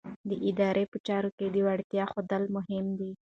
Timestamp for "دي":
2.99-3.11